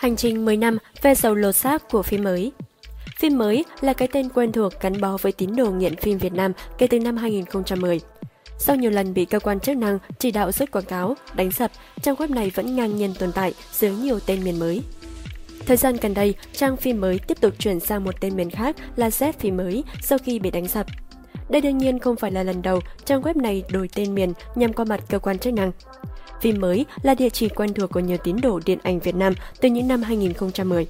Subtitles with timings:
[0.00, 2.52] Hành trình 10 năm ve sầu lột xác của phim mới
[3.18, 6.32] Phim mới là cái tên quen thuộc gắn bó với tín đồ nghiện phim Việt
[6.32, 8.00] Nam kể từ năm 2010.
[8.58, 11.70] Sau nhiều lần bị cơ quan chức năng chỉ đạo rút quảng cáo, đánh sập,
[12.02, 14.82] trang web này vẫn ngang nhiên tồn tại dưới nhiều tên miền mới.
[15.66, 18.76] Thời gian gần đây, trang phim mới tiếp tục chuyển sang một tên miền khác
[18.96, 20.86] là Z phim mới sau khi bị đánh sập.
[21.48, 24.72] Đây đương nhiên không phải là lần đầu trang web này đổi tên miền nhằm
[24.72, 25.72] qua mặt cơ quan chức năng.
[26.40, 29.34] Phim mới là địa chỉ quen thuộc của nhiều tín đồ điện ảnh Việt Nam
[29.60, 30.86] từ những năm 2010.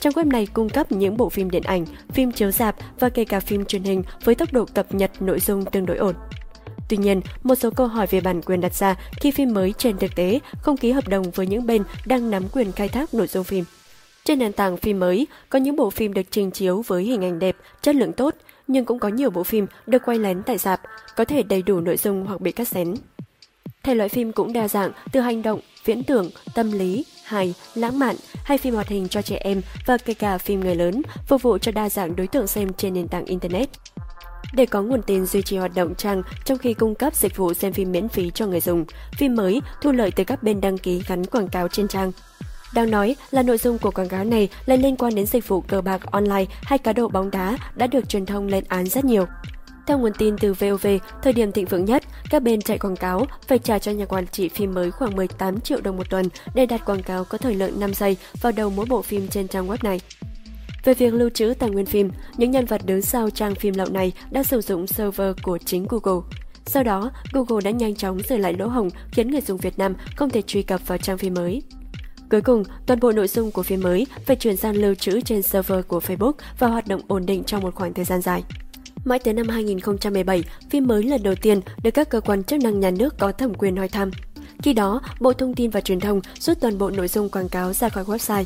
[0.00, 3.24] Trang web này cung cấp những bộ phim điện ảnh, phim chiếu rạp và kể
[3.24, 6.14] cả phim truyền hình với tốc độ cập nhật nội dung tương đối ổn.
[6.88, 9.98] Tuy nhiên, một số câu hỏi về bản quyền đặt ra khi phim mới trên
[9.98, 13.26] thực tế không ký hợp đồng với những bên đang nắm quyền khai thác nội
[13.26, 13.64] dung phim.
[14.24, 17.38] Trên nền tảng phim mới, có những bộ phim được trình chiếu với hình ảnh
[17.38, 18.34] đẹp, chất lượng tốt,
[18.66, 20.80] nhưng cũng có nhiều bộ phim được quay lén tại rạp,
[21.16, 22.94] có thể đầy đủ nội dung hoặc bị cắt xén.
[23.86, 27.98] Thể loại phim cũng đa dạng, từ hành động, viễn tưởng, tâm lý, hài, lãng
[27.98, 31.42] mạn hay phim hoạt hình cho trẻ em và kể cả phim người lớn, phục
[31.42, 33.68] vụ cho đa dạng đối tượng xem trên nền tảng Internet.
[34.54, 37.54] Để có nguồn tiền duy trì hoạt động trang trong khi cung cấp dịch vụ
[37.54, 38.84] xem phim miễn phí cho người dùng,
[39.18, 42.12] phim mới thu lợi từ các bên đăng ký gắn quảng cáo trên trang.
[42.74, 45.60] Đáng nói là nội dung của quảng cáo này lại liên quan đến dịch vụ
[45.60, 49.04] cờ bạc online hay cá độ bóng đá đã được truyền thông lên án rất
[49.04, 49.26] nhiều.
[49.86, 50.86] Theo nguồn tin từ VOV,
[51.22, 54.26] thời điểm thịnh vượng nhất, các bên chạy quảng cáo phải trả cho nhà quản
[54.26, 57.54] trị phim mới khoảng 18 triệu đồng một tuần để đặt quảng cáo có thời
[57.54, 60.00] lượng 5 giây vào đầu mỗi bộ phim trên trang web này.
[60.84, 63.86] Về việc lưu trữ tài nguyên phim, những nhân vật đứng sau trang phim lậu
[63.90, 66.22] này đã sử dụng server của chính Google.
[66.66, 69.94] Sau đó, Google đã nhanh chóng sửa lại lỗ hổng khiến người dùng Việt Nam
[70.16, 71.62] không thể truy cập vào trang phim mới.
[72.30, 75.42] Cuối cùng, toàn bộ nội dung của phim mới phải chuyển sang lưu trữ trên
[75.42, 78.42] server của Facebook và hoạt động ổn định trong một khoảng thời gian dài.
[79.06, 82.80] Mãi tới năm 2017, phim mới lần đầu tiên được các cơ quan chức năng
[82.80, 84.10] nhà nước có thẩm quyền hỏi thăm.
[84.62, 87.72] Khi đó, Bộ Thông tin và Truyền thông rút toàn bộ nội dung quảng cáo
[87.72, 88.44] ra khỏi website.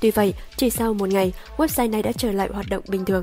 [0.00, 3.22] Tuy vậy, chỉ sau một ngày, website này đã trở lại hoạt động bình thường.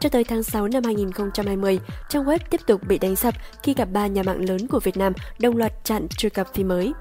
[0.00, 3.84] Cho tới tháng 6 năm 2020, trang web tiếp tục bị đánh sập khi cả
[3.84, 6.92] ba nhà mạng lớn của Việt Nam đồng loạt chặn truy cập phim mới.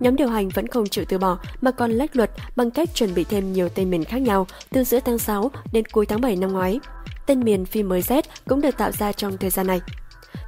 [0.00, 3.14] Nhóm điều hành vẫn không chịu từ bỏ mà còn lách luật bằng cách chuẩn
[3.14, 6.36] bị thêm nhiều tên miền khác nhau từ giữa tháng 6 đến cuối tháng 7
[6.36, 6.80] năm ngoái.
[7.26, 9.80] Tên miền phim mới Z cũng được tạo ra trong thời gian này.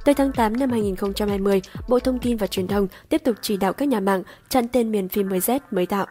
[0.05, 3.73] Tới tháng 8 năm 2020, Bộ Thông tin và Truyền thông tiếp tục chỉ đạo
[3.73, 6.05] các nhà mạng chặn tên miền phim mới Z mới tạo.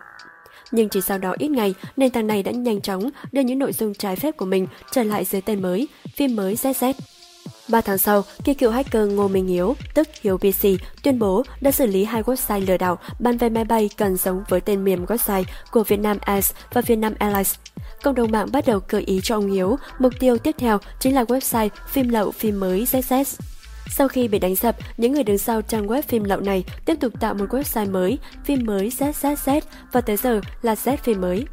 [0.70, 3.72] Nhưng chỉ sau đó ít ngày, nền tảng này đã nhanh chóng đưa những nội
[3.72, 6.92] dung trái phép của mình trở lại dưới tên mới, phim mới ZZ.
[7.68, 10.66] 3 tháng sau, khi cựu hacker Ngô Minh Hiếu, tức Hiếu PC,
[11.02, 14.44] tuyên bố đã xử lý hai website lừa đảo bán vé máy bay cần giống
[14.48, 17.54] với tên miền website của Vietnam Airlines và Vietnam Airlines.
[18.02, 21.14] Cộng đồng mạng bắt đầu gợi ý cho ông Hiếu, mục tiêu tiếp theo chính
[21.14, 23.24] là website phim lậu phim mới ZZ.
[23.90, 26.94] Sau khi bị đánh sập, những người đứng sau trang web phim lậu này tiếp
[27.00, 29.60] tục tạo một website mới, phim mới ZZZ
[29.92, 31.44] và tới giờ là Z phim mới.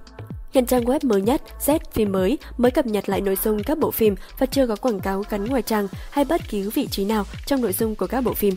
[0.55, 3.77] Hiện trang web mới nhất, Z phim mới, mới cập nhật lại nội dung các
[3.77, 7.05] bộ phim và chưa có quảng cáo gắn ngoài trang hay bất cứ vị trí
[7.05, 8.55] nào trong nội dung của các bộ phim.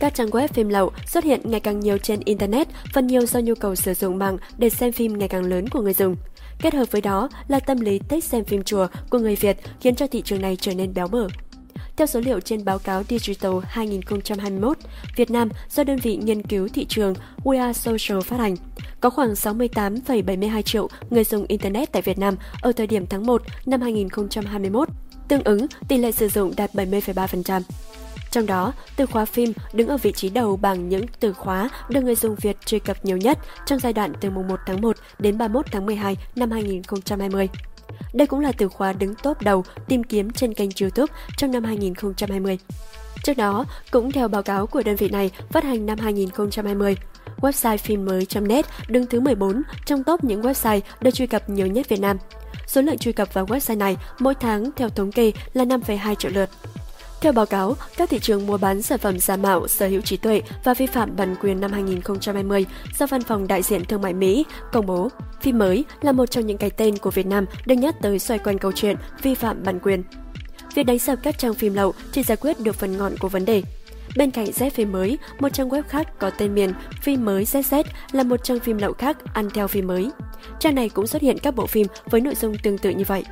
[0.00, 3.40] Các trang web phim lậu xuất hiện ngày càng nhiều trên Internet, phần nhiều do
[3.40, 6.16] nhu cầu sử dụng mạng để xem phim ngày càng lớn của người dùng.
[6.60, 9.94] Kết hợp với đó là tâm lý thích xem phim chùa của người Việt khiến
[9.94, 11.28] cho thị trường này trở nên béo bở.
[11.98, 14.78] Theo số liệu trên báo cáo Digital 2021,
[15.16, 17.14] Việt Nam do đơn vị nghiên cứu thị trường
[17.44, 18.56] We Are Social phát hành,
[19.00, 23.42] có khoảng 68,72 triệu người dùng Internet tại Việt Nam ở thời điểm tháng 1
[23.66, 24.88] năm 2021,
[25.28, 27.62] tương ứng tỷ lệ sử dụng đạt 70,3%.
[28.30, 32.00] Trong đó, từ khóa phim đứng ở vị trí đầu bằng những từ khóa được
[32.00, 34.96] người dùng Việt truy cập nhiều nhất trong giai đoạn từ mùng 1 tháng 1
[35.18, 37.48] đến 31 tháng 12 năm 2020.
[38.12, 41.64] Đây cũng là từ khóa đứng top đầu tìm kiếm trên kênh YouTube trong năm
[41.64, 42.58] 2020.
[43.22, 46.96] Trước đó, cũng theo báo cáo của đơn vị này phát hành năm 2020,
[47.40, 51.88] website phim mới.net đứng thứ 14 trong top những website được truy cập nhiều nhất
[51.88, 52.16] Việt Nam.
[52.66, 56.30] Số lượng truy cập vào website này mỗi tháng theo thống kê là 5,2 triệu
[56.34, 56.50] lượt.
[57.20, 60.16] Theo báo cáo, các thị trường mua bán sản phẩm giả mạo, sở hữu trí
[60.16, 62.66] tuệ và vi phạm bản quyền năm 2020
[62.98, 65.08] do Văn phòng Đại diện Thương mại Mỹ công bố,
[65.40, 68.38] phim mới là một trong những cái tên của Việt Nam được nhắc tới xoay
[68.38, 70.02] quanh câu chuyện vi phạm bản quyền.
[70.74, 73.44] Việc đánh sập các trang phim lậu chỉ giải quyết được phần ngọn của vấn
[73.44, 73.62] đề.
[74.16, 76.72] Bên cạnh Z phim mới, một trang web khác có tên miền
[77.02, 80.10] phim mới ZZ là một trang phim lậu khác ăn theo phim mới.
[80.60, 83.24] Trang này cũng xuất hiện các bộ phim với nội dung tương tự như vậy.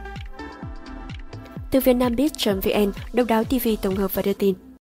[1.77, 4.66] Từ vietnambit.vn, Độc đáo TV tổng hợp và đưa tin.